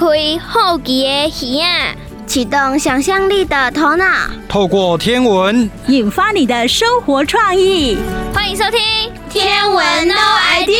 [0.00, 0.06] 开
[0.38, 1.94] 好奇的耳啊，
[2.26, 4.06] 启动想象力的头脑，
[4.48, 5.70] 透过天文。
[5.88, 7.98] 引发你的生活创意。
[8.32, 8.80] 欢迎收听
[9.28, 10.14] 《天文 No
[10.54, 10.72] Idea》。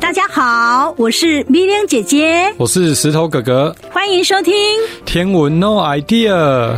[0.00, 3.72] 大家好，我是米玲姐姐，我是石头哥哥，
[4.10, 4.52] 欢迎收听
[5.04, 6.32] 《天文 No Idea》。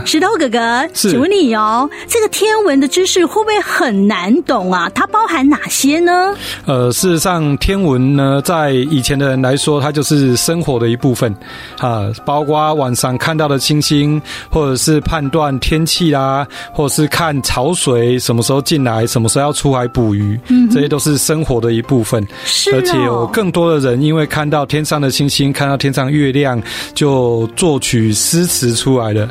[0.06, 4.86] 石头哥哥，请问你哦，这个天文的知识会不会很难懂啊？
[4.94, 6.34] 它包含哪些呢？
[6.66, 11.34] 呃，事实上，天文呢，在以前的人来说，它就是生活的一部分
[11.78, 14.20] 啊，包括晚上看到的星星，
[14.50, 22.22] 或者是判断天气啦，或者是看潮水什么时候进来，什么时候要出海捕鱼，嗯，这些都是生活的一部分。
[22.44, 23.26] 是，而且有。
[23.28, 27.21] 更多的人因为看到天上的星星，看到天上月亮，就
[27.56, 29.28] 作曲诗词出来的。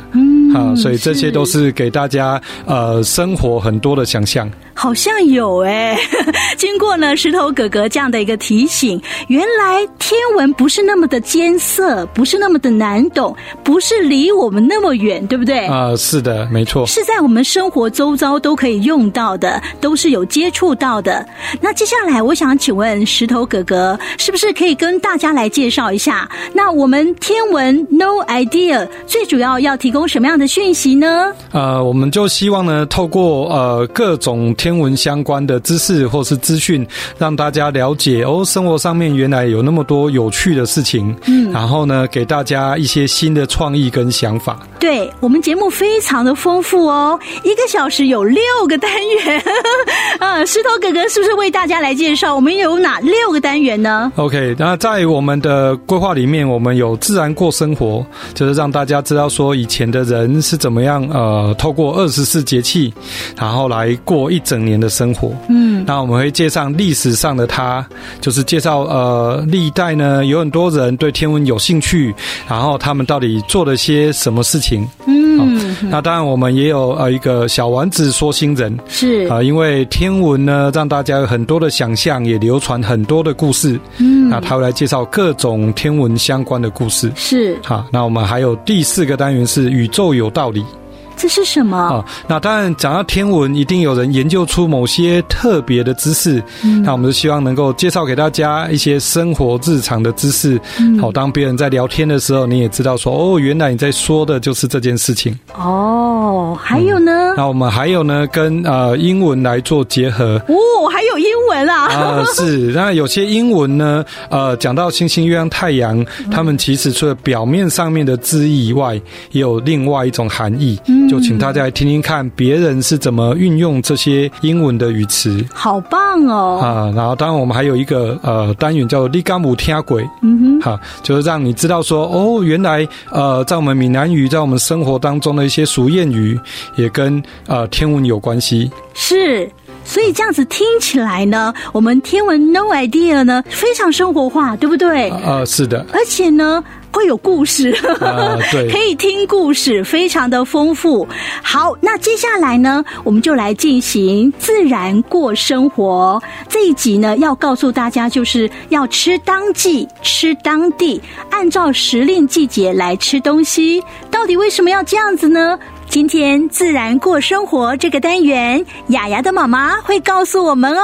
[0.54, 4.50] 啊，所以这些都是给大家呃生活很多的想象。
[4.74, 5.96] 好像有哎，
[6.56, 15.66] 经过呢石头哥哥这样的一个提醒，原来天文不是那么的艰涩，不是那么的难懂，不是离我们那么远，对不对？
[15.66, 21.24] 啊、呃，是的，没错，是在我们生活周遭都可以用到的，都是有接触到的。
[21.60, 26.28] 那接下来我想请问石头哥哥，是不是可以跟大家来介绍一下？
[26.54, 31.32] 那我们天文 No Idea 最主要要提供什么样的讯息呢？
[31.52, 34.72] 呃，我们就希望呢，透过呃各种天。
[34.72, 36.86] 天文相关的知识或是资讯，
[37.18, 41.14] 让大家了解哦，生活上面原来有那么多有趣的事情。
[41.26, 44.58] 嗯，然后呢，给大家一些新的创意跟想法。
[44.80, 48.90] 对，我们节目非常的丰富哦，一个小时有六个单
[49.22, 49.42] 元。
[50.18, 62.92] 啊，石头哥哥是不是为大家来介绍我们有哪六个单元呢？OK，那在我们的规划里面，我们有自然过生活，就是让大家知道说以前的人是怎么样呃，透过二十四节气，
[63.36, 67.84] 然后来过一整年的生活，嗯，那我们会介绍历史上的他，
[68.20, 72.14] 就是介绍呃历代呢有很多人对天文有兴趣，
[72.48, 79.26] 然后他们到底做了些什么事情，嗯，那当然我们也有呃一个小丸子说星人，是。
[79.28, 87.58] 啊，因为天文呢让大家有很多的想象，也流传很多的故事，嗯，那他会来介绍各种天文相关的故事，是。
[87.64, 90.81] 好，那我们还有第四个单元是宇宙有有道理。
[91.22, 91.78] 这是什么？
[91.78, 96.42] 啊，那当然讲到天文，一定有人研究出某些特别的知识。
[96.64, 100.60] 嗯，那我们就希望能够介绍给大家一些生活日常的知识。
[100.80, 105.38] 嗯，好，当别人在聊天的时候，你也知道说，哦，原来你在说的就是这件事情。
[105.54, 107.12] 哦，还有呢？
[107.12, 110.42] 嗯，那我们还有呢，跟呃英文来做结合。
[110.48, 111.86] 哦，还有英文啊？
[111.86, 112.72] 啊，呃，是。
[112.72, 119.00] 那有些英文呢，呃，讲到星星、月亮、太阳，他们其实除了表面上面的字义以外，
[119.30, 120.76] 也有另外一种含义。
[120.88, 121.11] 嗯。
[121.12, 126.58] 就请大家来听听看，别人是怎么运用这些英文的语词，好棒哦！
[126.58, 136.40] 啊，然后当然我们还有一个呃单元叫做“立干姆听鬼”，嗯哼，好，就是让你知道说哦，原来呃在我们闽南语，在我们生活当中的一些俗谚语，
[136.76, 138.70] 也跟呃天文有关系。
[138.94, 139.46] 是，
[139.84, 145.10] 所以这样子听起来呢，我们天文 No Idea 呢非常生活化，对不对？
[145.10, 146.62] 啊、呃，是的，而且呢。
[146.94, 147.72] 会有故事，
[148.70, 151.08] 可以听故事，非常的丰富。
[151.42, 156.22] 好，那接下来呢，我们就来进行自然过生活。
[156.50, 161.00] 这一集呢，要告诉大家，就是要吃当季，吃当地，
[161.30, 163.82] 按照时令季节来吃东西。
[164.10, 165.58] 到底为什么要这样子呢？
[165.92, 170.82] 今天自然过生活这个单元，雅雅的妈妈会告诉我们哦。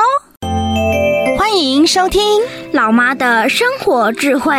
[1.38, 2.20] 欢迎收听
[2.72, 4.54] 老妈的生活智慧。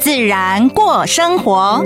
[0.00, 1.84] 自然过生活，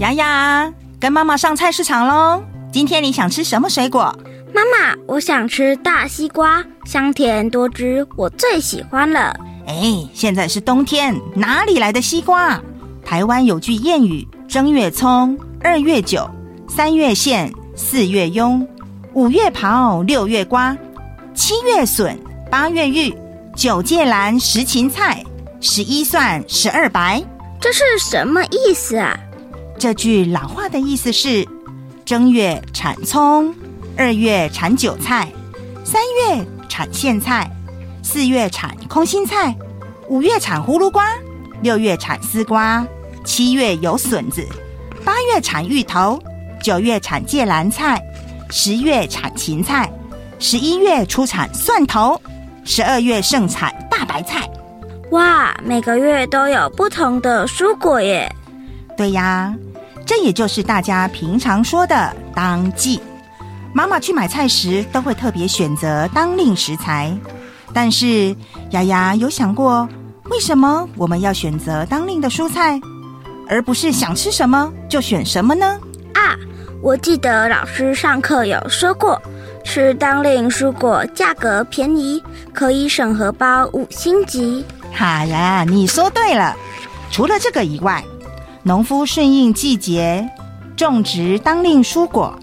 [0.00, 0.70] 雅雅
[1.00, 2.42] 跟妈妈上菜市场喽。
[2.70, 4.14] 今天你想吃什么水果？
[4.52, 9.34] 妈妈，我想吃大西瓜，香甜多汁，我最喜欢了。
[9.66, 12.60] 哎，现在是冬天，哪里来的西瓜？
[13.02, 16.26] 台湾有句谚语：正月葱，二月韭，
[16.66, 18.66] 三月苋，四月庸，
[19.12, 20.74] 五月刨，六月瓜，
[21.34, 22.18] 七月笋，
[22.50, 23.14] 八月芋，
[23.54, 25.22] 九芥兰，十芹菜。
[25.60, 27.22] 十一蒜，十二白，
[27.60, 29.18] 这是什么意思啊？
[29.78, 31.46] 这句老话的意思是：
[32.06, 33.54] 正月产葱，
[33.98, 35.30] 二月产韭菜，
[35.84, 37.50] 三月产苋菜，
[38.02, 39.54] 四月产空心菜，
[40.08, 41.12] 五月产葫芦瓜，
[41.60, 42.86] 六月产丝瓜，
[43.28, 44.42] 七月有笋子，
[45.04, 46.18] 八月产芋头，
[46.62, 48.02] 九月产芥蓝菜，
[48.48, 49.92] 十月产芹菜，
[50.38, 52.18] 十一月出产蒜头，
[52.64, 54.48] 十二月盛产大白菜。
[55.10, 58.34] 哇，每个月都有不同的蔬果耶！
[58.96, 59.54] 对呀，
[60.06, 62.98] 这也就是大家平常说的当季。
[63.74, 67.14] 妈妈去买菜时都会特别选择当令食材，
[67.74, 68.34] 但是
[68.70, 69.86] 丫丫有想过，
[70.30, 72.80] 为什么我们要选择当令的蔬菜，
[73.48, 75.78] 而不是想吃什么就选什么呢？
[76.14, 76.36] 啊，
[76.82, 79.20] 我记得老师上课有说过，
[79.64, 82.22] 吃当令蔬果价格便宜，
[82.52, 84.64] 可以省荷包五星级。
[84.92, 86.54] 好呀，你说对了。
[87.10, 88.04] 除了这个以外，
[88.62, 90.28] 农夫顺应季节
[90.76, 92.38] 种植当令蔬果，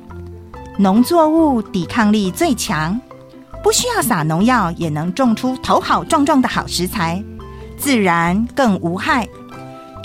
[0.77, 2.99] 农作物抵抗力最强，
[3.61, 7.23] 不需要撒农药也能种出头好壮壮的好食材，
[7.77, 9.27] 自然更无害。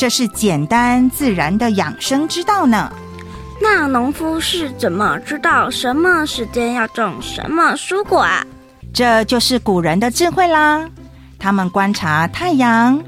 [0.01, 2.91] 这是简单自然的养生之道呢。
[3.61, 8.43] 那农夫是怎么知道什么时间要种什么蔬果啊？
[8.95, 10.89] 这就是古人的智慧啦。
[11.39, 12.99] 他们观察太阳、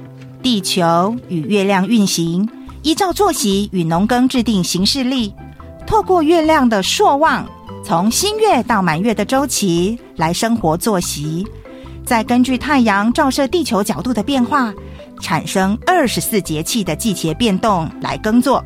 [0.42, 2.46] 地球与月亮运行，
[2.82, 5.32] 依照作息与农耕制定行事历，
[5.86, 7.46] 透过月亮的朔望，
[7.82, 11.46] 从新月到满月的周期来生活作息，
[12.04, 14.74] 再根据太阳照射地球角度的变化，
[15.22, 18.62] 产生二十四节气的季节变动来耕作。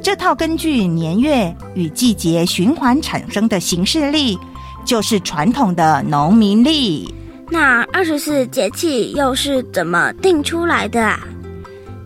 [0.00, 4.38] 这套根据年月与季节循环产生的行事历，
[4.84, 7.12] 就是传统的农民历。
[7.50, 11.20] 那二十四节气又是怎么定出来的啊？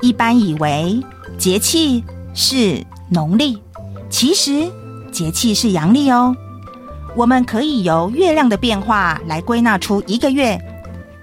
[0.00, 1.00] 一般以为
[1.38, 2.02] 节气
[2.34, 3.56] 是农历，
[4.10, 4.68] 其实
[5.12, 6.34] 节气是阳历哦。
[7.14, 10.58] 我们可以由月亮的变化来归纳出一个月，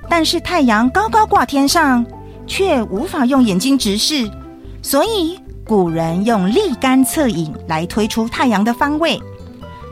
[0.09, 2.03] 但是太阳高高挂天上，
[2.45, 4.29] 却无法用眼睛直视，
[4.81, 9.21] 所以古人用立竿测影来推出太阳的方位，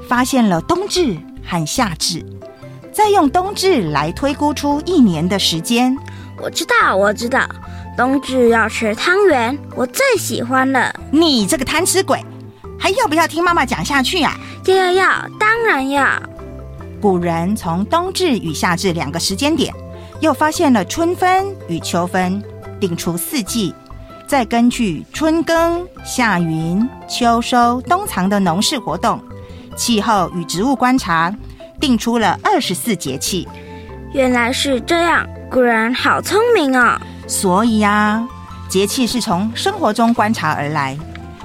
[0.07, 2.25] 发现了冬至和夏至。
[2.91, 5.97] 再用冬至来推估出一年的时间。
[6.41, 7.47] 我知道，我知道，
[7.95, 10.93] 冬至要吃汤圆，我最喜欢了。
[11.09, 12.19] 你这个贪吃鬼，
[12.77, 14.37] 还要不要听妈妈讲下去啊？
[14.65, 15.07] 要要要，
[15.39, 16.05] 当然要。
[16.99, 19.73] 古人从冬至与夏至两个时间点，
[20.21, 22.41] 又发现了春分与秋分，
[22.79, 23.75] 定出四季。
[24.25, 29.19] 再根据春耕、夏耘、秋收、冬藏的农事活动、
[29.75, 31.35] 气候与植物观察。
[31.79, 33.47] 定出了二十四节气，
[34.13, 36.95] 原来是这样，古人好聪明哦。
[37.25, 38.23] 所以呀，
[38.69, 40.95] 节气是从生活中观察而来，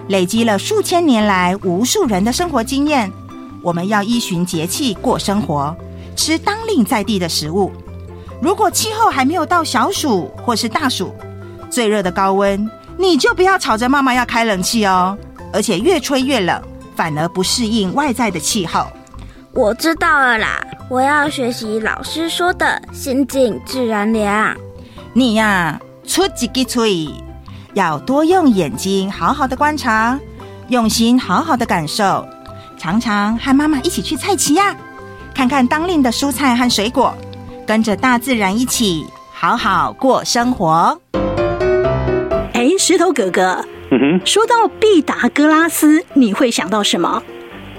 [0.08, 3.10] 累积了数千年来无数人的生活经验。
[3.62, 5.74] 我们要依循节气过生活，
[6.14, 7.72] 吃当令在地的食物。
[8.40, 11.14] 如果气候还没有到小暑或是大暑，
[11.70, 15.16] 最热的高温，你就不要吵着妈妈要开冷气哦。
[15.52, 16.60] 而且越吹越冷，
[16.94, 18.86] 反而不适应外在的气候。
[19.52, 20.60] 我知道了啦，
[20.90, 24.54] 我要学习老师说的“心静自然凉”。
[25.14, 27.08] 你呀、啊，出几个嘴，
[27.72, 30.18] 要多用眼睛好好的观察，
[30.68, 32.26] 用心好好的感受，
[32.76, 34.76] 常常和妈妈一起去菜畦呀，
[35.32, 37.14] 看看当令的蔬菜和水果，
[37.66, 40.98] 跟着大自然一起好好过生活。
[42.54, 47.22] 哎，石头哥哥，嗯哼，说到毕达哥拉斯，你会想到什么？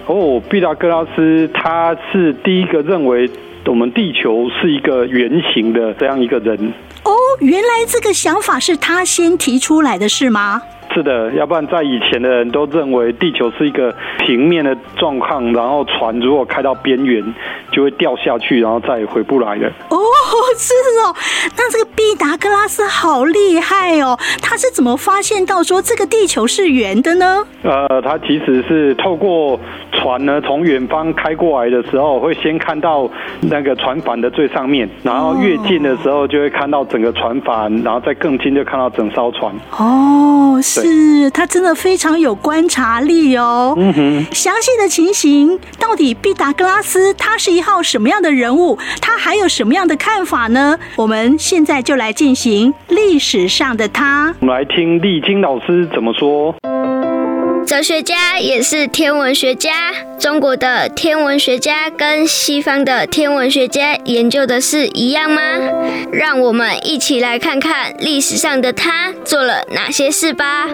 [0.05, 3.29] 哦，毕达哥拉斯他是第一个认为
[3.65, 6.73] 我们地球是一个圆形的这样一个人。
[7.03, 10.61] 哦，原来这个想法是他先提出来的是吗？
[10.97, 17.23] 是的，要不然在以前的人都认为地球是一个平面的状况，然后船如果开到边缘
[17.71, 19.69] 就会掉下去，然后再也回不来了。
[19.91, 19.97] 哦，
[20.57, 20.73] 是
[21.05, 21.15] 哦，
[21.55, 27.45] 那这个毕达哥拉斯好厉害哦，他是怎么发现到说这个地球是圆的呢？
[27.63, 29.59] 呃，他其实是透过。
[29.99, 33.09] 船呢，从远方开过来的时候，会先看到
[33.41, 39.51] 那个船帆的最上面，然后越近的时候就会看到整个船帆，然后再更近就看到整艘船。
[39.71, 43.73] 哦，是，他真的非常有观察力哦。
[43.75, 48.77] 嗯哼，详细的情形，到底毕达哥拉斯他是一号什么样的人物？
[49.01, 50.77] 他还有什么样的看法呢？
[50.95, 54.35] 我们现在就来进行历史上的他。
[54.41, 56.53] 我们来听丽晶老师怎么说。
[57.65, 59.91] 哲学家也是天文学家。
[60.17, 65.41] 中国的天文学家跟西方的天文学家研究的是一样吗？
[66.11, 70.69] 让我们一起来看看历史上的他做了哪些事吧。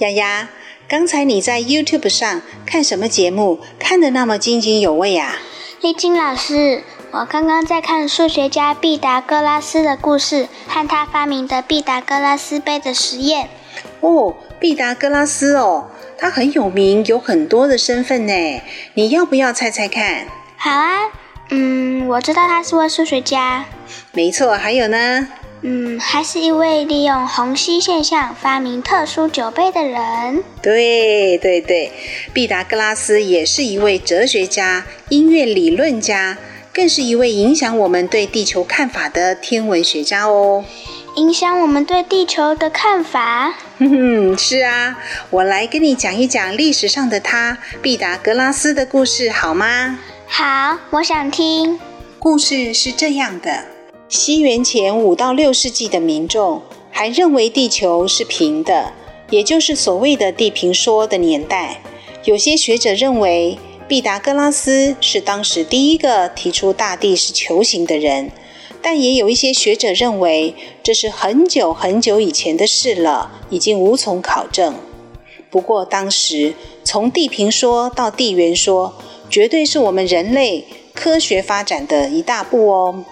[0.00, 0.48] 丫丫，
[0.88, 3.60] 刚才你在 YouTube 上看什么节目？
[3.78, 5.36] 看得那么津津有味啊！
[5.84, 13.50] 丽晶老师，我刚刚在看数学家毕达哥拉斯的故事和他发明的毕达哥拉斯杯的实验。
[14.00, 18.62] 哦，毕达哥拉斯哦，他很有名，有很多的身份呢。
[18.94, 20.26] 你要不要猜猜看？
[20.56, 21.00] 好啊，
[21.50, 23.66] 嗯，我知道他是位数学家。
[24.12, 25.28] 没错，还有呢？
[25.66, 30.44] 嗯，还是一位利用虹吸现象发明特殊酒杯的人。
[30.60, 31.90] 对对对，
[32.34, 36.36] 毕达哥拉斯也是一位哲学家、音乐理论家。
[36.74, 40.64] 更是一位影响我们对地球看法的天文学家哦。
[41.14, 43.54] 影响我们对地球的看法？
[43.78, 44.98] 哼哼，是啊，
[45.30, 49.98] 我来跟你讲一讲历史上的他——毕达哥拉斯的故事，好吗？
[50.26, 51.78] 好，我想听。
[52.18, 53.66] 故事是这样的：
[54.16, 58.92] 西元前五到六世纪的民众还认为地球是平的，
[59.28, 61.82] 也就是所谓的地平说的年代。
[62.22, 68.30] 有些学者认为，毕达哥拉斯是当时第一个提出大地是球形的人。
[68.80, 74.76] 但也有一些学者认为，这是很久很久以前的事了，已经无从考证。
[75.50, 76.54] 不过，当时
[76.84, 78.94] 从地平说到地圆说，
[79.28, 83.04] 绝对是我们人类科学发展的一大步哦。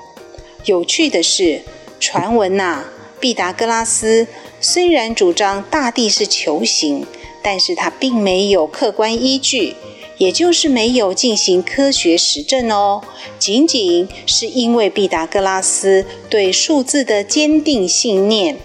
[0.65, 1.63] 有趣的是，
[1.99, 2.85] 传闻呐，
[3.19, 4.27] 毕达哥拉斯
[4.61, 7.07] 虽然主张大地是球形，
[7.43, 9.75] 但是他并没有客观依据。
[10.19, 13.03] 也就是没有进行科学实证哦，
[13.41, 18.57] 仅仅是因为毕达哥拉斯对数字的坚定信念，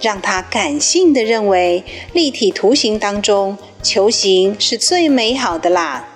[0.00, 6.08] 让他感性地认为立体图形当中球形是最美好的啦，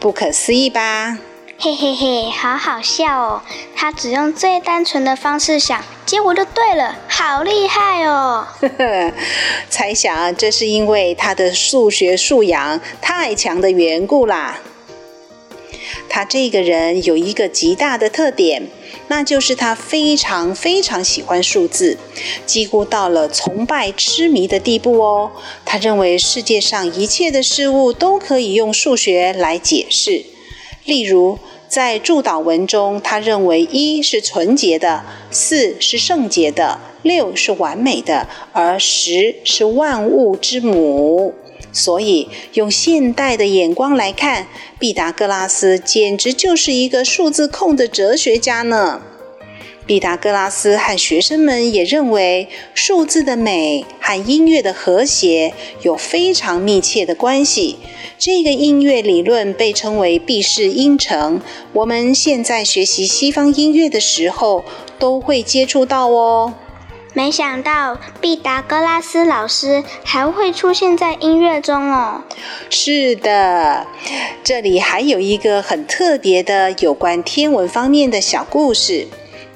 [0.00, 1.20] 不可思议吧？
[1.64, 3.42] 嘿嘿嘿，好好笑哦！
[3.76, 8.44] 他只用最单纯的方式想，结果就对了，好厉害哦！
[8.60, 9.12] 呵呵，
[9.70, 14.58] 猜想这是因为他的数学素养太强的缘故啦。
[16.08, 18.66] 他这个人有一个极大的特点，
[19.06, 21.96] 那就是他非常非常喜欢数字，
[22.44, 25.30] 几乎到了崇拜痴迷的地步哦。
[25.64, 30.24] 他认为世界上一切的事物都可以用数学来解释，
[30.84, 31.38] 例如。
[31.68, 41.32] 在祝祷文中，他认为一是纯洁的，四是圣洁的，六是完美的，而十是万物之母。
[41.72, 44.48] 所以，用现代的眼光来看，
[44.78, 49.00] 毕达哥拉斯简直就是一个数字控的哲学家呢。
[49.84, 57.78] 毕达哥拉斯和学生们也认为，数字的美和音乐的和谐有非常密切的关系。
[58.16, 61.42] 这个音乐理论被称为毕氏音程。
[61.72, 64.64] 我们现在学习西方音乐的时候，
[65.00, 66.54] 都会接触到哦。
[67.14, 72.22] 没想到毕达哥拉斯老师还会出现在音乐中哦。
[72.70, 73.86] 是的，
[74.44, 79.08] 这里还有一个很特别的有关天文方面的小故事。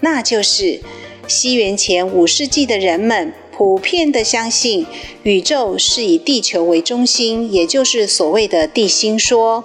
[0.07, 0.81] 那就是
[1.27, 4.87] 西元前五世纪的人们普遍的相信
[5.25, 9.65] 宇宙是以地球为中心，也就是所谓的地心说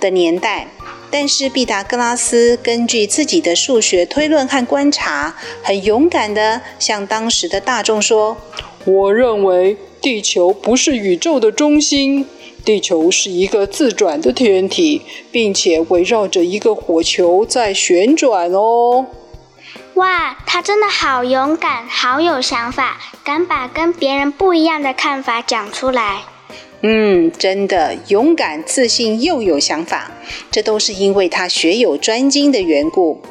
[0.00, 0.68] 的年代。
[1.10, 8.38] 但是毕达哥拉斯根据自己的数学推论和观察，很勇敢地向当时的大众说
[8.86, 12.24] ：“我认为地球不是宇宙的中心，
[12.64, 19.04] 地球是一个自转的天体，并且围绕着一个火球在旋转哦。”
[19.94, 26.22] 哇，他真的好勇敢，好有想法，敢把跟别人不一样的看法讲出来。
[26.80, 30.10] 嗯，真的勇敢、自信又有想法，
[30.50, 33.22] 这都是因为他学有专精的缘故。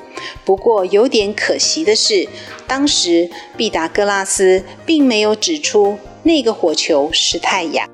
[0.45, 2.29] 不过有点可惜的是，
[2.67, 7.89] 当时毕达哥拉斯并没有指出那个火球是太阳。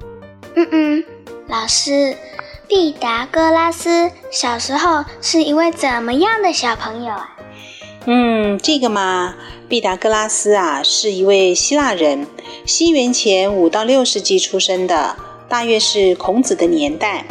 [0.55, 1.05] 嗯嗯，
[1.47, 2.17] 老师，
[2.67, 7.36] 毕达哥拉斯小时候是一位怎么样的小朋友啊？
[8.09, 9.35] 嗯，这个嘛，
[9.67, 12.25] 毕达哥拉斯啊，是一位希腊人，
[12.65, 15.17] 西元前五到六世纪出生的，
[15.49, 17.25] 大约是孔子的年代。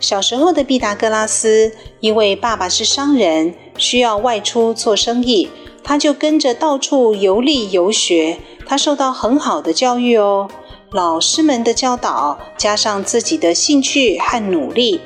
[0.00, 5.50] 小时候的毕达哥拉斯，因为爸爸是商人，需要外出做生意，
[5.84, 8.38] 他就跟着到处游历游学。
[8.64, 10.48] 他受到很好的教育哦，
[10.92, 14.98] 老师们的教导，加上自己的兴趣和努力，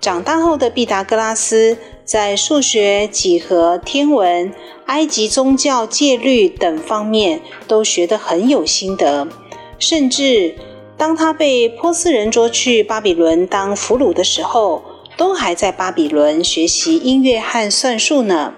[0.00, 1.76] 长大后的毕达哥拉斯。
[2.10, 4.52] 在数学、几何、天文、
[4.86, 9.28] 埃及宗教、戒律等方面都学得很有心得，
[9.78, 10.56] 甚至
[10.96, 14.82] 当他被波斯人捉去巴比伦当俘虏的时候，
[15.16, 18.54] 都还在巴比伦学习音乐和算术呢。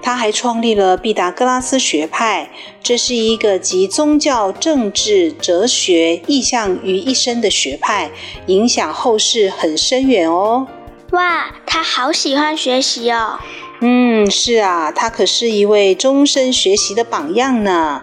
[0.00, 2.52] 他还创立了毕达哥拉斯学派，
[2.84, 8.12] 这是一个集宗教、政治、哲学、意象于一身的学派，
[8.46, 10.68] 影响后世很深远哦。
[11.12, 13.38] 哇，他好喜欢学习哦。
[13.80, 18.00] 嗯，是啊，他可是一位终身学习的榜样呢。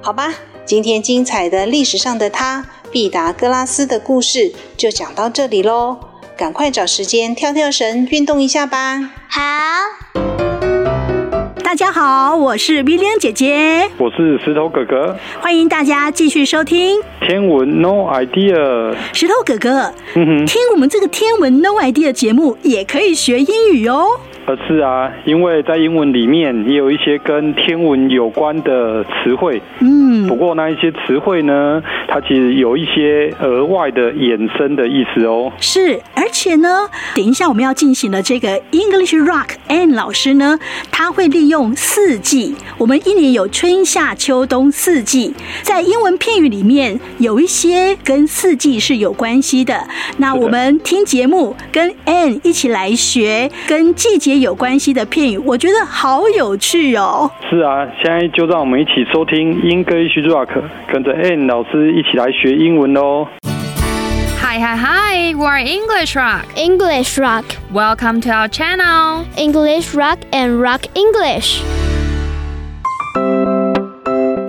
[0.00, 0.32] 好吧，
[0.64, 5.98] 今天精彩的历史上的他，毕达哥拉斯的故事就讲到这里喽。
[6.34, 9.10] 赶快找时间跳跳绳，运动一下吧。
[9.28, 10.45] 好。
[11.66, 18.94] 大家好，我是 William 姐姐，我是石头哥哥，欢迎大家继续收听天文 No Idea。
[19.12, 24.06] 石头哥哥，嗯哼，听我们这个天文 No Idea 节目也可以学英语哦。
[24.46, 29.60] 而是啊，因为在英文里面也有一些跟天文有关的词汇。
[29.80, 35.52] 嗯，不过那一些词汇呢，它其实有一些额外的衍生的意思哦。
[35.58, 40.58] 是，而且呢，等一下我们要进行的这个 English Rock Ann 老师呢，
[40.92, 49.88] 他会利用四季，我们一年有春夏秋冬四季，在英文片语里面有一些跟四季是有关系的。
[50.18, 57.30] 那我们听节目跟 Ann 一起来学跟季节有关系的片语，我觉得好有趣哦。
[57.48, 60.48] 是啊，现在就让我们一起收听 English Rock，
[60.92, 63.26] 跟着 Ann 老师一起来学英文喽。
[64.38, 65.34] Hi, hi, hi!
[65.34, 66.44] We're English Rock.
[66.56, 69.24] English Rock, Welcome to our channel.
[69.36, 71.62] English Rock and Rock English.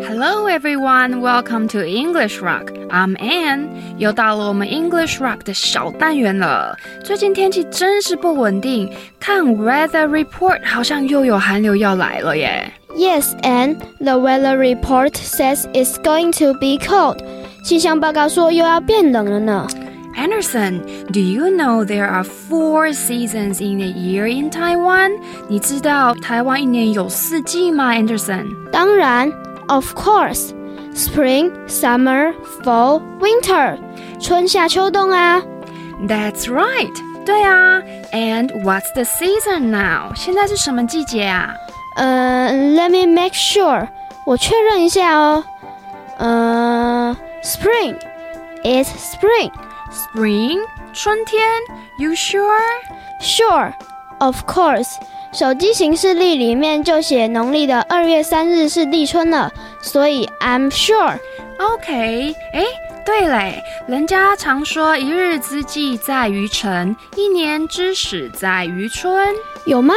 [0.07, 1.21] Hello, everyone.
[1.21, 2.71] Welcome to English Rock.
[2.91, 3.67] I'm Anne.
[3.99, 6.77] 又到了我们 English Rock 的小单元了。
[7.03, 8.89] 最近天气真是不稳定，
[9.19, 12.73] 看 Weather Report 好像又有寒流要来了耶。
[12.95, 17.19] Yes, and the weather report says it's going to be cold.
[17.65, 19.67] 气象报告说又要变冷了呢。
[20.15, 25.11] Anderson, do you know there are four seasons in a year in Taiwan?
[25.49, 28.45] 你知道台湾一年有四季吗，Anderson？
[28.71, 29.33] 当然
[29.69, 30.53] ，of course,
[30.95, 33.79] spring, summer, fall, winter，
[34.21, 35.43] 春夏秋冬啊。
[36.07, 36.93] That's right.
[37.25, 37.83] 对啊。
[38.13, 40.13] And what's the season now?
[40.15, 41.55] 现在是什么季节啊？
[41.97, 43.89] 呃、uh,，Let me make sure，
[44.27, 45.45] 我确认一下哦。
[46.19, 47.97] 呃、uh,，Spring,
[48.65, 49.53] it's spring.
[49.91, 50.61] Spring，
[50.93, 51.43] 春天。
[51.99, 52.59] You sure?
[53.21, 53.73] Sure,
[54.19, 54.97] of course.
[55.38, 61.20] 手机行事历里面就写农历的二月三日是立春了，所以 I'm sure.
[61.60, 62.66] OK，哎，
[63.06, 69.32] 对嘞，人家常说一日之计在于晨，一年之始在于春。
[69.68, 69.94] 有吗？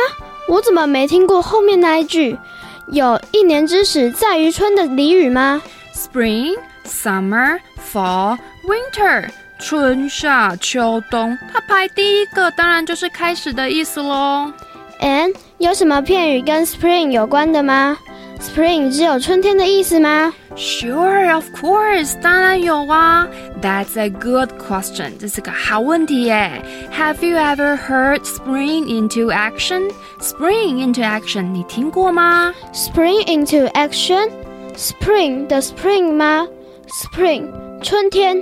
[0.46, 2.36] 我怎么没听过后面那一句
[2.92, 5.62] “有一年之始在于春”的俚语吗
[5.94, 14.52] ？Spring, summer, fall, winter，春夏秋冬，它排第一个，当然就是开始的意思喽。
[15.00, 17.96] And 有什么片语跟 spring 有关的吗
[18.38, 23.26] ？Spring 只有春天的意思吗？Sure, of course，当然有啊。
[23.62, 26.62] That's a good question，这是个好问题耶。
[26.92, 29.90] Have you ever heard spring into action?
[30.20, 36.46] Spring into action，你听过吗？Spring into action，spring 的 spring 吗
[36.88, 37.44] ？Spring
[37.82, 38.36] 春天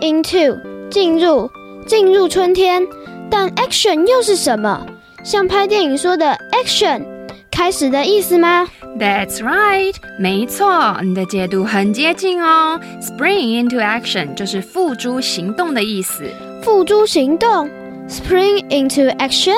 [0.00, 0.58] ，into
[0.90, 1.50] 进入
[1.86, 2.86] 进入春天，
[3.30, 4.86] 但 action 又是什么？
[5.22, 7.02] 像拍电影说的 action
[7.50, 8.66] 开始的意思吗
[8.98, 12.80] ？That's right，没错，你的解读很接近哦。
[13.00, 16.24] Spring into action 就是付诸行动的意思。
[16.62, 17.68] 付诸行动
[18.08, 19.56] ，Spring into action。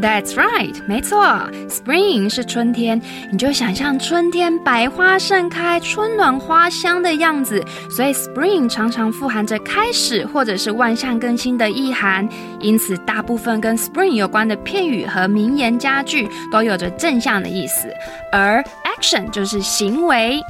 [0.00, 1.24] That's right，没错
[1.70, 3.00] ，Spring 是春天，
[3.32, 12.28] 你就想象春天百花盛开、春暖花香的样子，所以 Spring 常常富含着开始或者是万象更新的意涵，
[12.60, 17.88] 因此大部分跟 Spring 有关的片语和名言佳句都有着正向的意思，
[18.30, 20.40] 而 Action 就是行为。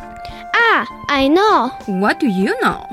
[0.52, 1.70] 啊，I know。
[1.86, 2.84] What do you know?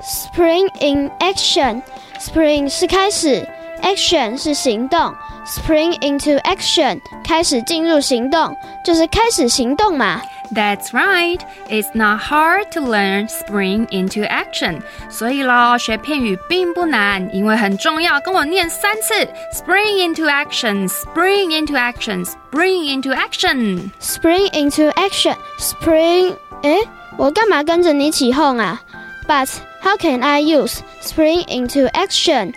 [0.00, 1.82] Spring in action。
[2.20, 3.48] Spring 是开始
[3.82, 5.12] ，Action 是行动。
[5.47, 10.21] Spring into action，开始进入行动，就是开始行动嘛。
[10.53, 11.39] That's right.
[11.67, 14.81] It's not hard to learn spring into action.
[15.09, 18.19] 所以咯，学片语并不难，因为很重要。
[18.21, 19.13] 跟我念三次：
[19.53, 26.35] Spring into action, spring into action, spring into action, spring into action, spring。
[26.61, 26.87] 诶，
[27.17, 28.81] 我干嘛跟着你起哄啊？
[29.27, 29.49] But
[29.81, 32.53] how can I use spring into action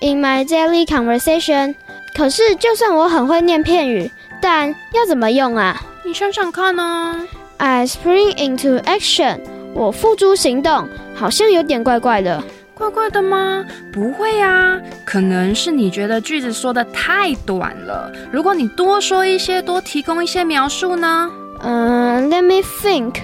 [0.00, 1.74] in my daily conversation?
[2.17, 4.09] 可是，就算我很会念片语，
[4.41, 5.79] 但要怎么用啊？
[6.03, 7.15] 你想想看呢
[7.57, 9.39] ？I spring into action，
[9.75, 12.43] 我付诸行动，好像有点怪怪的。
[12.73, 13.63] 怪怪的吗？
[13.93, 18.11] 不会啊，可能是你觉得句子说的太短了。
[18.31, 21.31] 如果你多说一些，多提供一些描述呢？
[21.61, 23.15] 嗯、uh,，Let me think，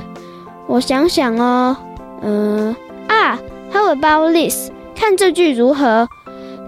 [0.68, 1.78] 我想想哦。
[2.22, 2.76] 嗯、
[3.08, 3.40] uh, 啊
[3.72, 4.70] ，How about this？
[4.96, 6.08] 看这句如何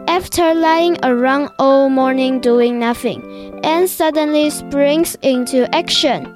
[0.07, 3.21] ？After lying around all morning doing nothing,
[3.61, 6.27] Anne suddenly springs into action.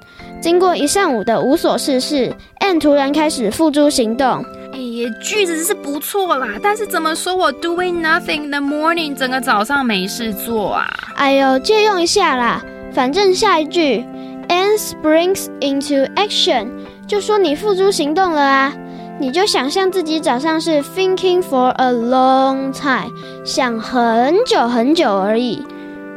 [0.42, 4.44] 经过一上午的无所事事，Anne 突然开始付诸行动。
[4.72, 10.88] 诶，句子是不错啦，但是怎么说我 doing nothing in the morning，整个早上没事做啊？
[11.16, 14.06] 哎呦，借用一下啦，反正下一句
[14.48, 16.68] Anne springs into action，
[17.08, 18.74] 就说你付诸行动了啊。
[19.20, 23.12] 你就想象自己早上是 thinking for a long time，
[23.46, 25.62] 想很久很久而已。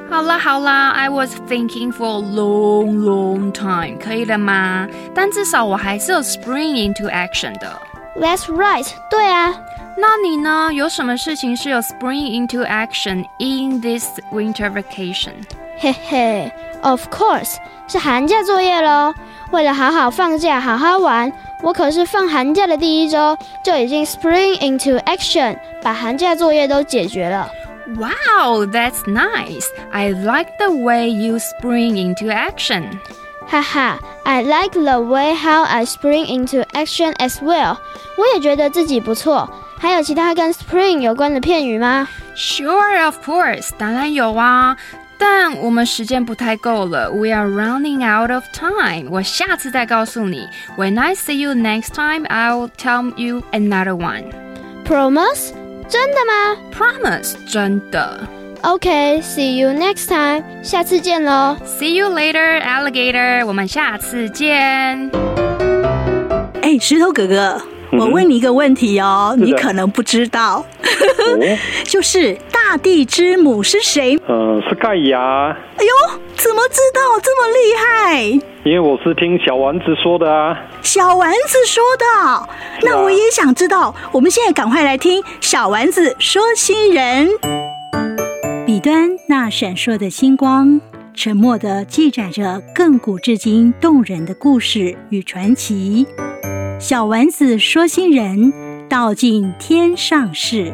[0.08, 4.86] 好啦好啦，I was thinking for a long long time，可以了吗？
[5.12, 7.76] 但至少我还是有 spring into action 的。
[8.20, 9.52] That's right，对啊。
[9.98, 10.70] 那你呢？
[10.72, 15.32] 有什么事情是有 spring into action in this winter vacation？
[15.78, 17.56] 嘿嘿，Of course，
[17.88, 19.12] 是寒假作业喽。
[19.50, 21.30] 为了好好放假，好好玩，
[21.63, 27.49] 我可是放寒假的第一周就已经 spring into action，把寒假作业都解决了。
[27.95, 29.65] Wow, that's nice.
[29.91, 32.83] I like the way you spring into action.
[33.47, 37.77] 哈哈，I like the way how I spring into action as well.
[38.17, 39.49] 我也觉得自己不错。
[39.79, 42.09] 还有其他跟 spring 有关的片语吗？
[42.35, 44.75] Sure, of course，当然有啊。
[45.21, 49.09] 但我们时间不太够了，We are running out of time。
[49.09, 50.47] 我下次再告诉你。
[50.77, 54.25] When I see you next time, I'll tell you another one.
[54.85, 55.53] Promise？
[55.89, 56.57] 真的吗？
[56.73, 58.27] Promise，真的。
[58.61, 61.55] OK，see you next time，下次见喽。
[61.65, 63.45] See you later, alligator。
[63.45, 65.09] 我们下次见。
[66.61, 71.38] 哎，石头哥哥，嗯、 我问你一个问题哦，你可能不知道，哦、
[71.84, 74.18] 就是大地之母是谁？
[74.26, 75.18] 呃，是盖亚。
[75.76, 78.22] 哎呦，怎么知道这么厉害？
[78.64, 80.56] 因为我是听小丸子说的啊。
[80.80, 82.48] 小丸子说的，
[82.82, 83.94] 那我也想知道。
[84.12, 87.28] 我们现在赶快来听小丸子说新人。
[88.64, 90.80] 彼端那闪烁的星光，
[91.14, 96.06] 沉默地记载着亘古至今动人的故事与传奇。
[96.78, 98.52] 小丸子说新人，
[98.88, 100.72] 道尽天上事。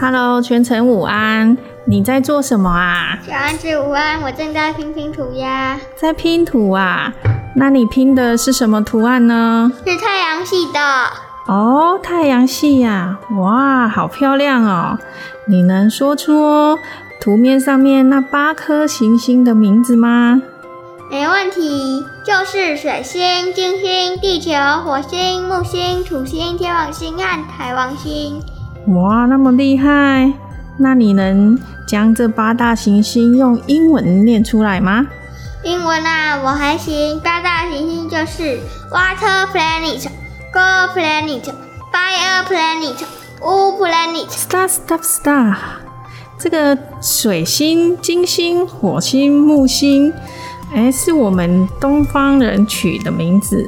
[0.00, 3.18] Hello，全程午安，你在做什么啊？
[3.24, 5.78] 小丸子午安，我正在拼拼图呀。
[5.96, 7.12] 在拼图啊？
[7.54, 9.70] 那你拼的是什么图案呢？
[9.86, 10.80] 是太阳系的。
[11.46, 14.98] 哦，太阳系呀，哇，好漂亮哦！
[15.46, 16.78] 你能说出
[17.20, 20.40] 图面上面那八颗行星的名字吗？
[21.10, 24.52] 没问题，就是水星、金星、地球、
[24.84, 28.40] 火星、木星、土星、天王星和海王星。
[28.88, 30.32] 哇，那么厉害！
[30.78, 35.06] 那你能将这八大行星用英文念出来吗？
[35.64, 37.18] 英文啊，我还行。
[37.20, 38.60] 八大行星就是
[38.92, 40.06] Water Planet、
[40.54, 41.42] Gold Planet、
[41.90, 42.96] Fire Planet、
[43.40, 44.28] Wood Planet。
[44.28, 45.56] Star, star, star。
[46.38, 50.12] 这个水星、金星、火星、木星。
[50.74, 53.66] 哎，是我们东方人取的名字，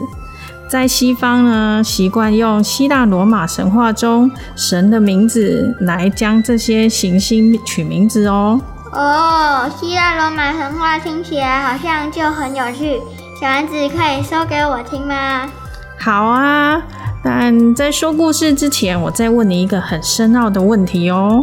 [0.68, 8.60] 在西方呢，习惯用希腊罗马神话中神的名字来将这些行星取名字哦。
[8.92, 13.00] 哦，希腊罗马神话听起来好像就很有趣，
[13.40, 15.50] 小丸子可以说给我听吗？
[15.98, 16.82] 好啊，
[17.24, 21.42] 但在说故事之前，我再问你一个很深奥的问题哦，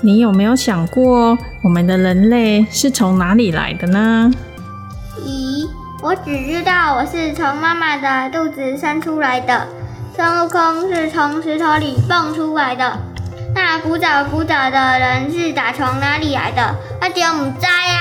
[0.00, 4.30] 你有没有想过，我们的人类是从哪里来的呢？
[5.24, 5.68] 咦，
[6.00, 9.66] 我只知道我是从妈妈的肚子生出来的，
[10.14, 12.96] 孙悟空是从石头里蹦出来的。
[13.54, 16.76] 那古早古早的人是打从哪里来的？
[17.00, 17.98] 那就不知道呀。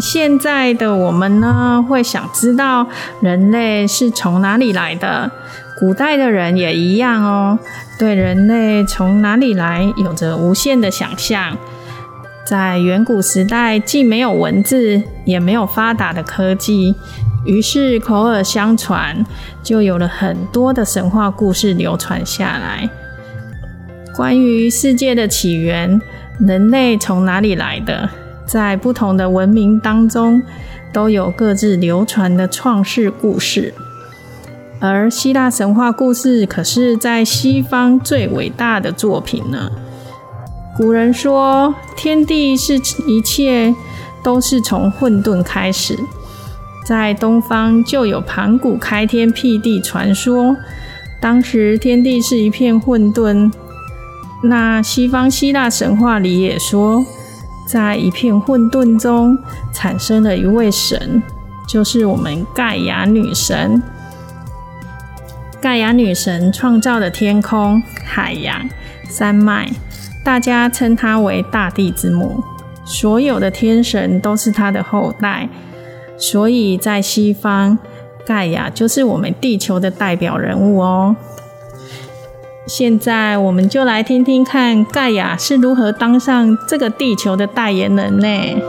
[0.00, 2.88] 现在的我们呢，会想知道
[3.20, 5.30] 人类是从哪里来的。
[5.78, 7.58] 古代的人也一样哦，
[8.00, 11.54] 对人类从哪里来有着无限的想象。
[12.46, 16.94] 在远古时代，既没有文字，也没有发达的科技，
[17.44, 19.22] 于是口耳相传，
[19.62, 22.88] 就有了很多的神话故事流传下来。
[24.16, 26.00] 关于世界的起源，
[26.38, 28.08] 人类从哪里来的，
[28.46, 30.42] 在不同的文明当中，
[30.90, 33.74] 都有各自流传的创世故事。
[34.80, 39.70] 而希腊神话故事，可是在西方最伟大的作品呢。
[40.74, 43.74] 古人说，天地是一切
[44.22, 45.98] 都是从混沌开始。
[46.86, 50.56] 在东方就有盘古开天辟地传说，
[51.20, 53.52] 当时天地是一片混沌。
[54.42, 57.04] 那西方希腊神话里也说，
[57.68, 59.36] 在一片混沌中
[59.74, 61.22] 产生了一位神，
[61.68, 63.82] 就是我们盖亚女神。
[65.60, 68.68] 盖亚女神创造了天空、海洋、
[69.08, 69.70] 山脉。
[70.24, 72.42] 大家称她为大地之母，
[72.84, 75.48] 所有的天神都是她的后代，
[76.16, 77.78] 所以在西方，
[78.26, 81.16] 盖亚就是我们地球的代表人物哦。
[82.66, 88.62] 现在我们就来听听看盖亚是如何当上这个地球的代言人呢？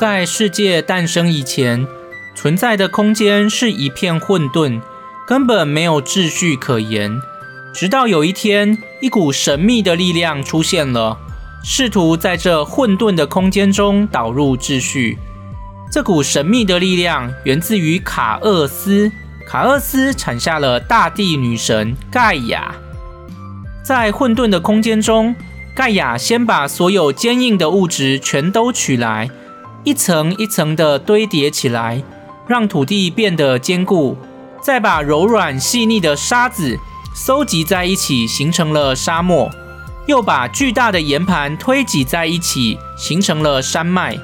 [0.00, 1.86] 在世界诞生以前，
[2.34, 4.80] 存在的空间是一片混沌，
[5.26, 7.20] 根本没有秩序可言。
[7.72, 11.18] 直到有一天，一股神秘的力量出现了，
[11.64, 15.18] 试图在这混沌的空间中导入秩序。
[15.90, 19.10] 这股神秘的力量源自于卡厄斯，
[19.46, 22.74] 卡厄斯产下了大地女神盖亚。
[23.82, 25.34] 在混沌的空间中，
[25.74, 29.30] 盖亚先把所有坚硬的物质全都取来，
[29.84, 32.02] 一层一层地堆叠起来，
[32.46, 34.16] 让土地变得坚固，
[34.60, 36.78] 再把柔软细腻的沙子
[37.14, 39.50] 收集在一起，形成了沙漠，
[40.06, 44.18] 又把巨大的岩盘推挤在一起，形成了山脉。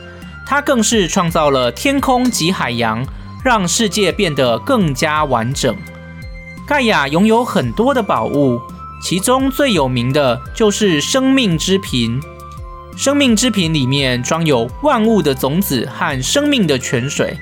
[0.46, 3.06] 它更是创造了天空及海洋，
[3.44, 5.76] 让世界变得更加完整。
[6.66, 8.60] 盖亚拥有很多的宝物，
[9.02, 12.20] 其中最有名的就是生命之瓶。
[12.96, 17.38] 生命之瓶里面装有万物的种子和生命的泉水。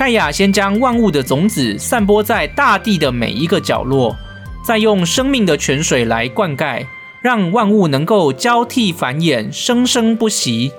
[0.00, 4.16] 盖亚先将万物的种子散播在大地的每一个角落，
[4.64, 6.86] 再用生命的泉水来灌溉，
[7.20, 10.72] 让万物能够交替繁衍，生生不息。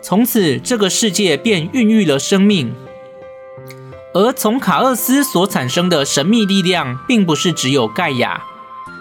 [0.00, 2.74] 从此，这个世界便孕育了生命。
[4.14, 8.42] 而从卡厄斯所产生的神秘力量，并不是只有盖亚。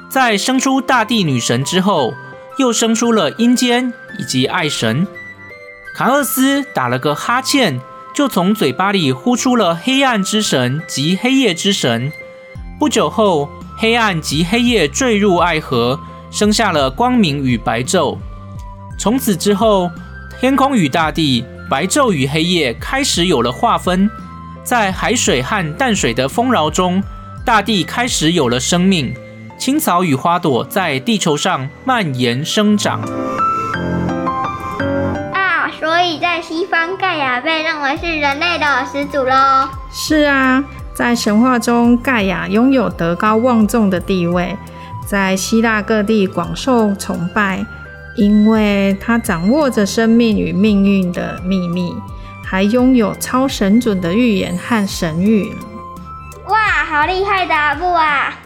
[0.10, 2.13] 在生出大地女神之后，
[2.58, 5.08] 又生出了阴间以及爱神。
[5.96, 7.80] 卡厄斯打了个哈欠，
[8.15, 12.10] 就从嘴巴里呼出了黑暗之神及黑夜之神。
[12.80, 15.99] 不久后，黑暗及黑夜坠入爱河，
[16.32, 18.17] 生下了光明与白昼。
[18.97, 19.91] 从此之后，
[20.39, 24.10] 天空与大地，白昼与黑夜开始有了划分，
[24.63, 27.04] 在海水和淡水的丰饶中，
[27.45, 29.13] 大地开始有了生命，
[29.58, 33.01] 青草与花朵在地球上蔓延生长。
[36.19, 39.69] 在西方，盖亚被认为是人类的始祖喽。
[39.91, 44.58] 是啊，在神话中，盖亚拥有德高望重的地位，
[45.08, 47.65] 在希腊各地广受崇拜。
[48.17, 51.93] 因为他掌握着生命与命运的秘密，
[52.45, 55.51] 还拥有超神准的预言和神谕。
[56.47, 58.39] 哇，好厉害的阿布啊！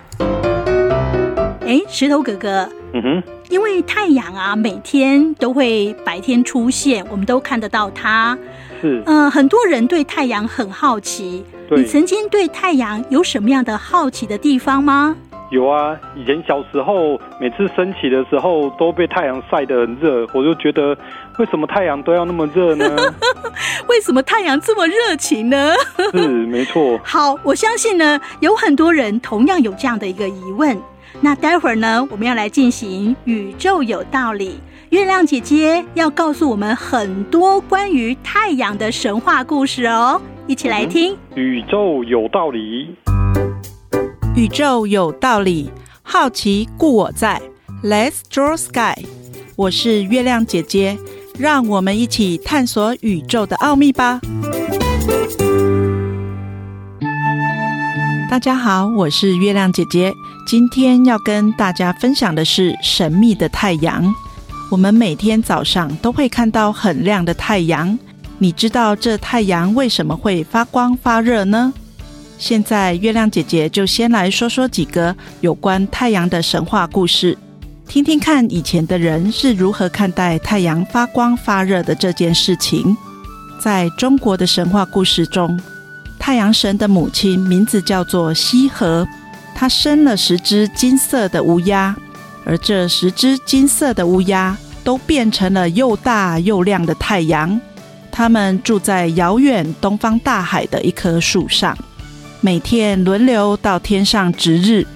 [1.68, 8.38] 哎，石头哥哥，嗯哼，因为太阳啊，每天都会白天出现，我们都看得到它。
[8.82, 11.46] 是，嗯、呃，很多人对太阳很好奇。
[11.72, 15.16] 你曾经对太阳有什么样的好奇的地方吗？
[15.52, 20.98] 有啊，以前小时候每次升起的时候都被太阳晒得很热，我就觉得
[21.38, 22.96] 为什么太阳都要那么热呢？
[23.88, 25.74] 为什么太阳这么热情呢？
[26.12, 27.00] 是，没错。
[27.06, 30.76] 好，我相信呢，有很多人同样有这样的一个疑问。
[31.22, 34.58] 那待会儿呢，我们要来进行宇宙有道理，
[34.90, 41.18] 月亮姐姐要告诉我们很多关于太阳的神话故事哦，一起来听。
[41.36, 42.96] 嗯，宇宙有道理。
[44.34, 45.70] 宇宙有道理，
[46.04, 47.42] 好奇故我在。
[47.84, 49.06] Let's draw sky。
[49.58, 50.98] 我是月亮姐姐，
[51.38, 54.22] 让我们一起探索宇宙的奥秘吧。
[58.30, 60.14] 大家好，我是月亮姐姐，
[60.50, 64.12] 今天要跟大家分享的是神秘的太阳。
[64.72, 67.96] 我们每天早上都会看到很亮的太阳，
[68.40, 71.72] 你知道这太阳为什么会发光发热呢？
[72.40, 77.38] 现在，月亮姐姐就先来说说几个有关太阳的神话故事，
[77.88, 82.98] 听听看以前的人是如何看待太阳发光发热的这件事情。
[83.62, 85.62] 在中国的神话故事中，
[86.18, 89.08] 太阳神的母亲名字叫做羲和，
[89.60, 91.94] 他生了十只金色的乌鸦，
[92.46, 97.60] 而这十只金色的乌鸦都变成了又大又亮的太阳。
[98.10, 101.78] 它们住在遥远东方大海的一棵树上。
[102.40, 104.88] 每天轮流到天上值日。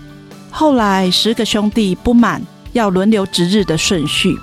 [0.50, 4.34] 后来，十个兄弟不满要轮流值日的顺序，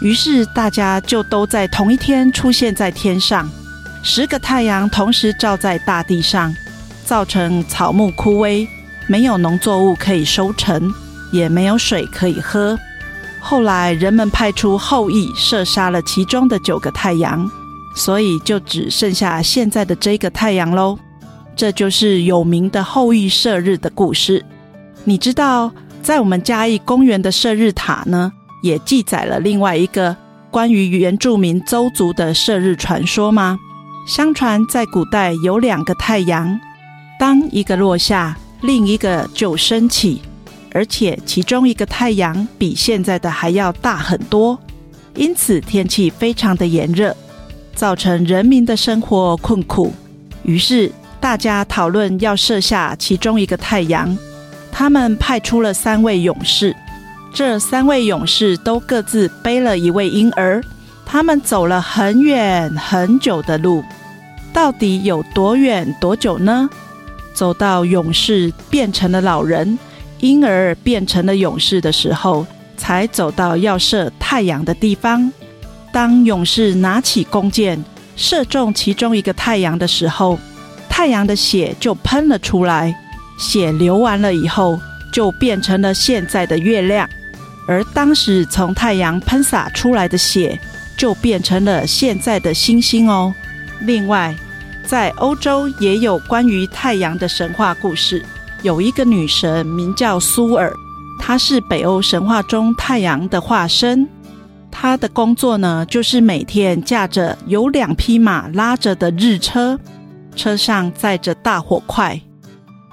[0.00, 3.50] 于是大家就都在同一天出现在天上。
[4.04, 6.54] 十个太阳同时照在大地上，
[7.04, 8.68] 造成草木枯萎，
[9.06, 10.92] 没有农作物可以收成，
[11.32, 12.78] 也没有水可以喝。
[13.40, 17.50] 后来，人们派出后羿射杀了其中的九个太阳，
[17.94, 20.98] 所以就只剩下现在的这个太阳喽。
[21.54, 24.44] 这就是有名的后羿射日的故事。
[25.04, 25.70] 你知道，
[26.02, 30.16] 在我们嘉义公园的射日塔呢，也记载了另外一个
[30.50, 33.58] 关于原住民邹族的射日传说吗？
[34.06, 36.58] 相传在古代有两个太阳，
[37.20, 40.22] 当一个落下，另一个就升起，
[40.72, 44.58] 而且其中一个太阳比现在的还要大很多，
[45.14, 47.14] 因此天气非常的炎热，
[47.74, 49.92] 造成人民的生活困苦。
[50.44, 54.16] 于是，大家讨论要射下其中一个太阳，
[54.72, 56.74] 他们派出了三位勇士，
[57.34, 60.64] 这三位勇士都各自背了一位婴儿，
[61.04, 63.84] 他们走了很远很久的路，
[64.54, 66.70] 到底有多远多久呢？
[67.34, 69.78] 走到勇士变成了老人，
[70.20, 75.30] 婴儿变成了勇士的时候，才走到要射太阳的地方。
[75.92, 77.84] 当勇士拿起弓箭，
[78.16, 80.38] 射中其中一个太阳的时候，
[80.88, 82.94] 太阳的血就喷了出来。
[83.36, 84.78] 血流完了以后，
[85.12, 87.08] 就变成了现在的月亮。
[87.66, 90.58] 而当时从太阳喷洒出来的血，
[90.96, 93.34] 就变成了现在的星星哦。
[93.80, 94.34] 另外，
[94.86, 98.24] 在欧洲也有关于太阳的神话故事。
[98.62, 100.72] 有一个女神名叫苏尔，
[101.18, 104.08] 她是北欧神话中太阳的化身。
[104.70, 109.78] 她的工作呢，就是每天驾着有两匹马拉着的日车，
[110.34, 112.20] 车上载着大火块。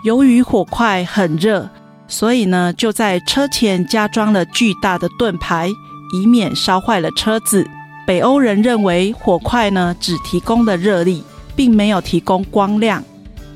[0.03, 1.69] 由于火块很热，
[2.07, 5.69] 所以呢，就在车前加装了巨大的盾牌，
[6.13, 7.65] 以免烧坏了车子。
[8.05, 11.23] 北欧人认为火块呢，只提供了热力，
[11.61, 13.03] 并没有提供光亮。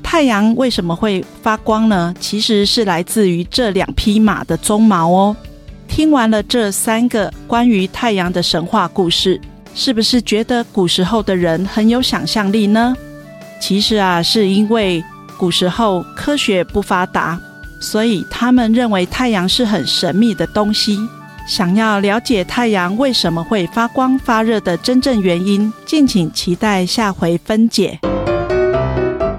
[0.00, 2.14] 太阳为什么会发光呢？
[2.20, 5.34] 其实是来自于这两匹马的鬃毛哦。
[5.88, 9.40] 听完了这三个关于太阳的神话故事，
[9.74, 12.94] 是不是觉得古时候的人很有想象力呢？
[13.60, 15.02] 其实啊，是因为
[15.36, 17.36] 古时候科学不发达，
[17.80, 20.96] 所以他们认为太阳是很神秘的东西。
[21.46, 28.00] 想要了解太阳为什么会发光发热的真正原因，敬请期待下回分解。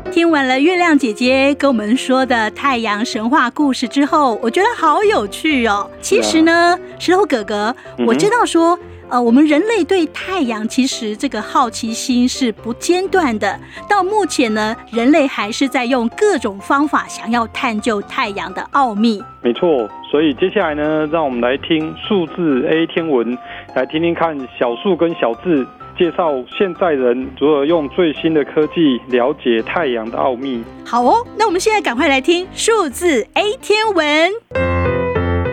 [0.09, 5.91] 听完了月亮姐姐跟我们说的太阳神话故事之后，我觉得好有趣哦。
[6.01, 7.75] 其实呢，石头哥哥，
[8.07, 13.59] 我知道说，呃，我们人类对太阳其实这个好奇心是不间断的。
[13.87, 19.21] 到目前呢，人类还是在用各种方法想要探究太阳的奥秘。
[19.41, 23.37] 没错，所以接下来呢，让我们来听数字 A 天文，
[23.75, 25.67] 来听听看小树跟小智。
[25.97, 30.63] 介绍现在人如何用最新的科技了解太阳的奥秘。
[30.85, 34.31] 好哦，那我们现在赶快来听数字 A 天文。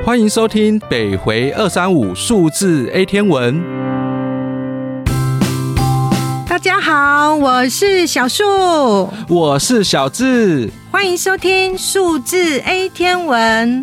[0.04, 3.60] 欢迎收听北回二三五数字 A 天文。
[6.46, 8.44] 大家好，我是小树，
[9.28, 13.82] 我是小智，欢迎收听数字 A 天文。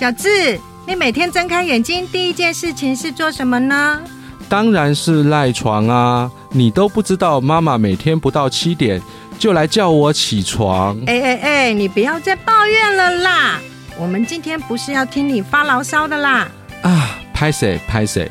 [0.00, 4.00] 小智，你每天睁开眼睛第一件事情是做什么呢？
[4.48, 6.30] 当然是赖床啊！
[6.52, 8.98] 你都不知道，妈妈每天不到七点
[9.38, 10.98] 就来叫我起床。
[11.06, 13.60] 哎哎哎，你不要再抱怨了啦！
[13.98, 16.48] 我们今天不是要听你发牢骚的啦。
[16.80, 18.26] 啊，拍谁拍谁，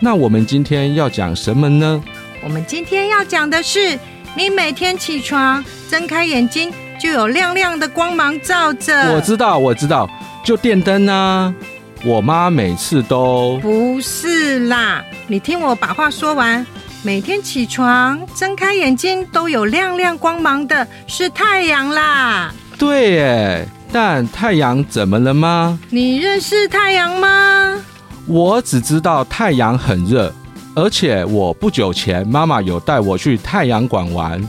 [0.00, 2.04] 那我们今天要讲什么呢？
[2.42, 3.98] 我们今天要讲的是，
[4.36, 9.14] 你每天起床睁开眼睛就有亮亮的光芒照着。
[9.14, 10.06] 我知道，我知道，
[10.44, 11.52] 就电灯啊。
[12.04, 16.64] 我妈每次都不是啦，你听我把话说完。
[17.02, 22.52] 每天起床睁开眼睛都有亮亮光芒的，是太阳啦。
[22.78, 25.78] 对耶，但太阳怎么了吗？
[25.88, 27.82] 你认识太阳吗？
[28.26, 30.30] 我只知道太阳很热，
[30.74, 34.46] 而且我不久前妈妈有带我去太阳馆玩。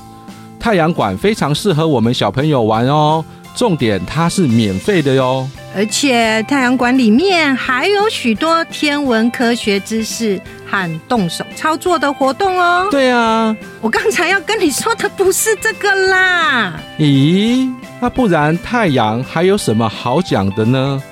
[0.60, 3.24] 太阳馆非常适合我们小朋友玩哦，
[3.56, 5.48] 重点它是免费的哟。
[5.76, 12.88] 而且太阳馆里面还有许多天文科学知识和动手操作的活动哦。
[12.90, 16.80] 对啊，我刚才要跟你说的不是这个啦。
[16.98, 21.04] 咦，那不然太阳还有什么好讲的呢？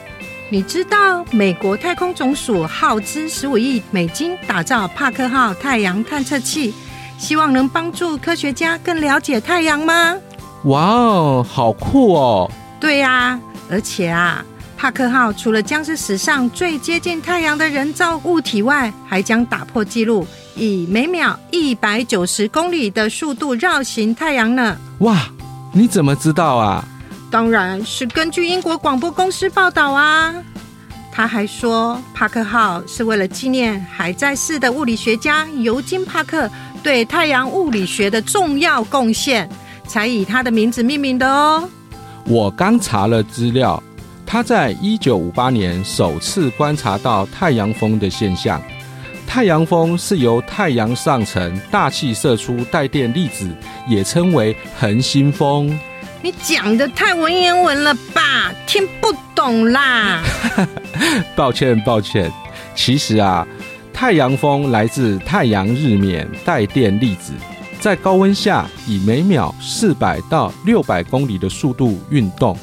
[0.49, 6.73] 你知道美国太空总署耗资十五亿美金打造帕克号太阳探测器，
[7.17, 10.15] 希望能帮助科学家更了解太阳吗？
[10.63, 12.49] 哇哦，好酷哦！
[12.80, 13.38] 对呀，
[13.69, 14.41] 而且啊。
[14.83, 24.77] 帕克号除了将是史上最接近太阳的人造物体外，还将打破纪录，以每秒一百九十公里的速度绕行太阳呢！
[24.99, 25.25] 哇，
[25.71, 26.83] 你怎么知道啊？
[27.31, 30.36] 当然是根据英国广播公司报道啊。
[31.13, 36.51] 他还说，帕克号是为了纪念还在世的物理学家尤金·帕克
[36.84, 39.47] 对太阳物理学的重要贡献，
[39.88, 41.69] 才以他的名字命名的哦。
[42.25, 43.81] 我刚查了资料。
[44.26, 48.61] 他在一九五八年首次观察到太阳风的现象。
[49.28, 53.49] 太阳风是由太阳上层大气射出带电粒子，
[53.88, 55.78] 也称为恒星风。
[56.21, 58.53] 你讲的太文言文了吧？
[58.67, 60.21] 听不懂啦。
[61.36, 62.32] 抱歉，抱歉。
[62.76, 63.47] 其实啊，
[63.91, 67.34] 太阳风来自太阳日冕带电粒子，
[67.80, 72.57] 在高温下以每秒四百到六百公里的速度运动。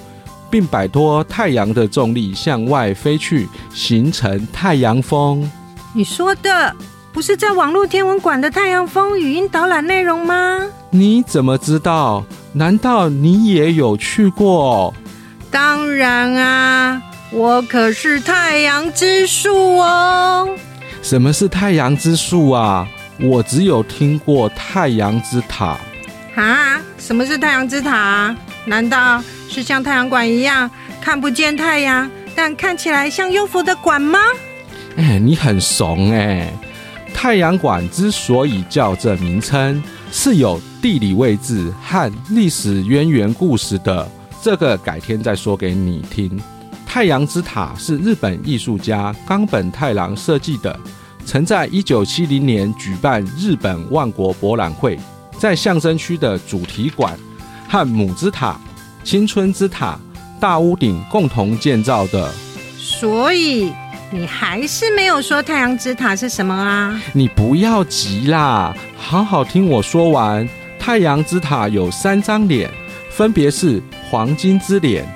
[0.51, 5.51] 并摆脱太阳的重力向外飞去，形成太阳风。
[5.93, 6.75] 你说的
[7.13, 10.61] 不是在网络天文馆的太阳风语音导览内容吗？
[10.91, 12.25] 你怎么知道？
[12.53, 14.93] 难道你也有去过？
[15.51, 17.01] 当然啊，
[17.33, 20.49] 我可是太阳之树哦。
[21.03, 22.87] 什么是太阳之树啊？
[23.21, 25.77] 我只有听过太阳之塔。
[26.35, 26.81] 啊？
[26.99, 28.35] 什么是太阳之塔？
[28.65, 30.71] 难道是像太阳馆一样
[31.01, 34.21] 看不见太阳，但看起来像幽浮的馆吗？
[34.97, 36.53] 哎，你很怂哎！
[37.13, 39.83] 太阳馆之所以叫这名称，
[40.13, 44.09] 是有地理位置和历史渊源故事的。
[44.41, 46.41] 这个改天再说给你听。
[46.87, 50.79] 太阳之塔是日本艺术家冈本太郎设计的，
[51.25, 54.99] 曾在一九七零年举办日本万国博览会，
[55.39, 57.19] 在象征区的主题馆
[57.69, 58.59] 和母之塔、
[59.03, 59.99] 青春之塔、
[60.39, 62.33] 大屋顶共同建造的。
[62.79, 63.73] 所以
[64.11, 67.01] 你还是没有说太阳之塔是什么啊？
[67.13, 70.49] 你不要急啦，好好听我说完。
[70.79, 72.71] 太阳之塔有三张脸，
[73.11, 75.07] 分别是黄金之脸、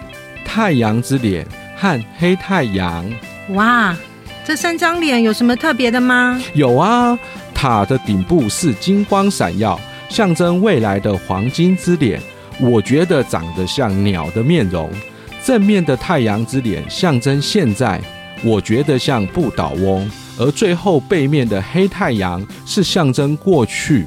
[0.45, 3.05] 太阳之脸和黑太阳。
[3.51, 3.97] 哇，
[4.45, 6.39] 这三张脸有什么特别的吗？
[6.53, 7.19] 有啊，
[7.55, 9.81] 塔的顶部是金光闪耀，
[10.11, 12.21] 象征未来的黄金之脸，
[12.61, 14.91] 我觉得长得像鸟的面容。
[15.45, 18.01] 正面的太阳之脸象征现在，
[18.43, 24.07] 我觉得像不倒翁；而最后背面的黑太阳是象征过去。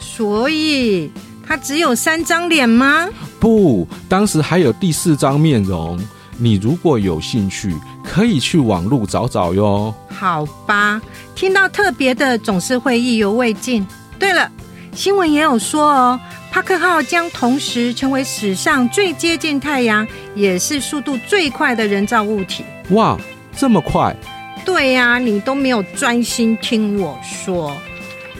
[0.00, 1.08] 所以
[1.46, 3.08] 它只有三张脸吗？
[3.38, 5.96] 不，当时还有第四张面容。
[6.38, 7.72] 你如果有兴趣，
[8.02, 9.94] 可以去网路找找哟。
[10.08, 11.00] 好吧，
[11.36, 13.86] 听到特别的总是会意犹未尽。
[14.18, 14.50] 对了，
[14.92, 16.20] 新闻也有说哦。
[16.56, 22.64] 帕克号将同时成为史上最接近太阳，也是速度最快的人造物体。
[22.92, 23.14] 哇，
[23.54, 24.16] 这么快？
[24.64, 27.76] 对呀，你都没有专心听我说。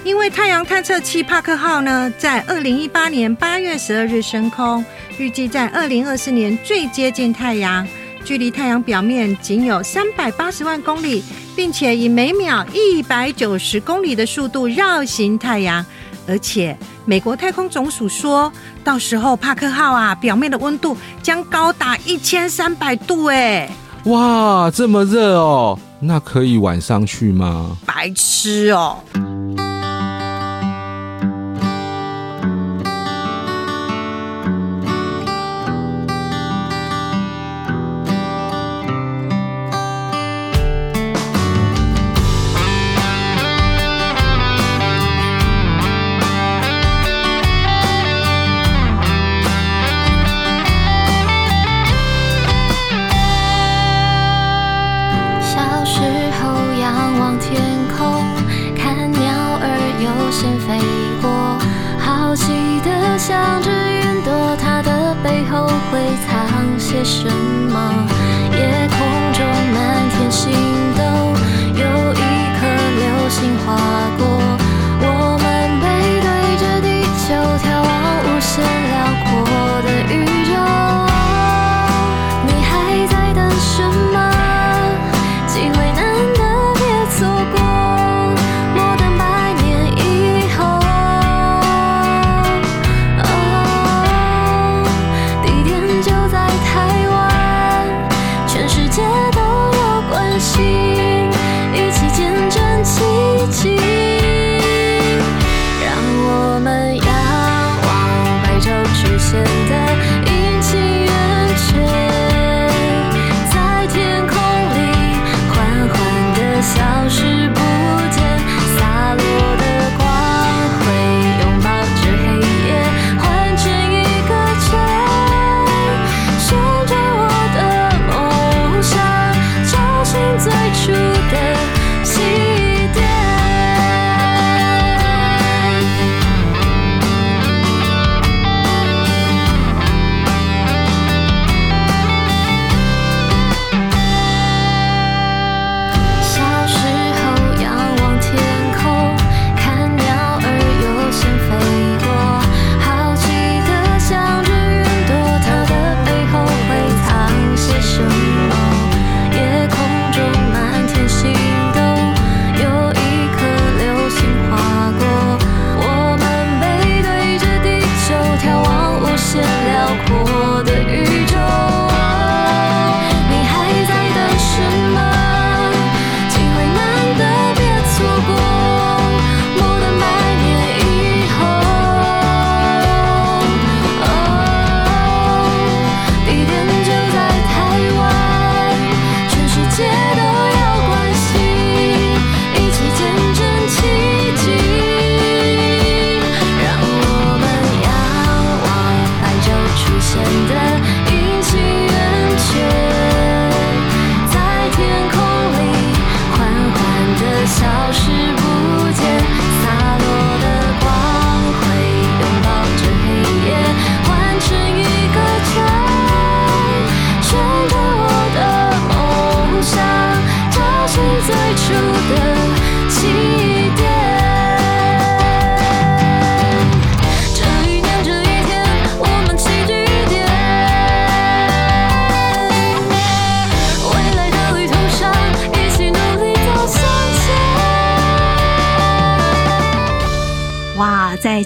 [0.03, 4.83] 因为太阳探测器帕克号呢，在二零一八年八月十二日升空，
[5.19, 7.87] 预计在二零二四年最接近太阳，
[8.25, 11.23] 距离太阳表面仅有三百八十万公里，
[11.55, 15.85] 并且以每秒一百九十公里的速度绕行太阳，
[16.27, 16.77] 而且。
[17.05, 18.53] 美国太空总署说，
[18.83, 23.71] 到时候帕克号啊，表面的温度将高达一千三百度，哎，
[24.05, 27.77] 哇，这么热哦，那可以晚上去吗？
[27.87, 28.99] 白痴哦。
[66.87, 67.27] 些什
[67.73, 68.07] 么？
[68.57, 70.53] 夜空中满天星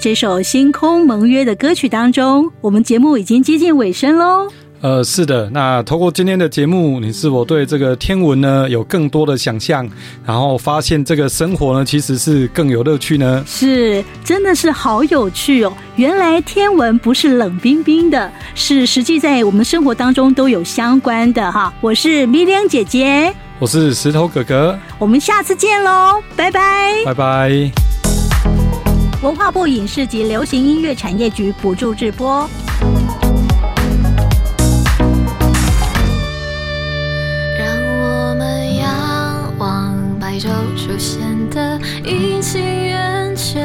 [0.01, 4.48] 这首《星空盟约》的歌曲当中，我们节目已经接近尾声喽。
[4.80, 9.86] 呃，是的，那透过今天的节目，你是否对这个天文呢有更多的想象，
[10.24, 13.44] 然后发现这个生活呢其实是更有乐趣呢？
[13.46, 15.72] 是，真的是好有趣哦！
[15.96, 21.70] 原来天文不是冷冰冰的，是实际在我们生活当中都有相关的哈。
[21.82, 27.89] 我是米亮姐姐，我是石头哥哥，我们下次见喽，拜拜，拜拜。
[29.23, 32.49] 文化部影视及流行音乐产业局补助直播。
[37.59, 43.61] 让我们仰望白昼出现的阴晴圆缺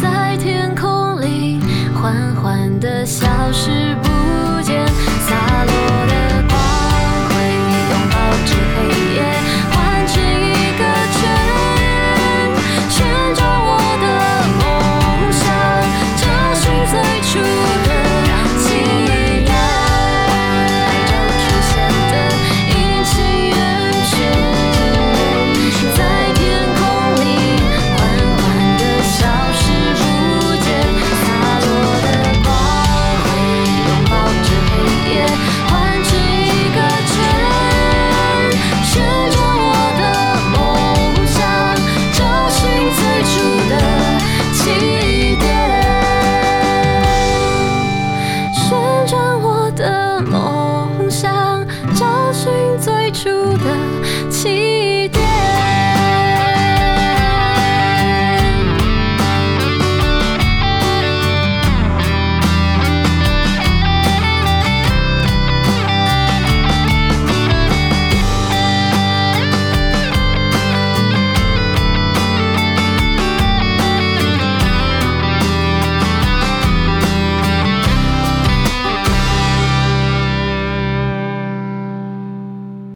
[0.00, 1.58] 在天空里
[1.92, 3.96] 缓缓的消失。
[4.04, 4.09] 不